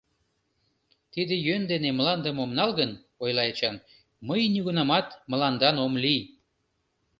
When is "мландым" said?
1.97-2.35